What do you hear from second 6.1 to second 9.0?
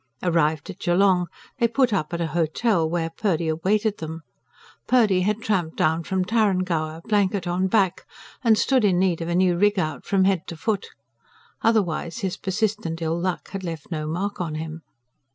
Tarrangower, blanket on back, and stood in